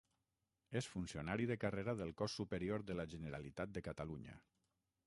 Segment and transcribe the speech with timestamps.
[0.79, 4.43] És funcionari de carrera del cos superior de la Generalitat de Catalunya.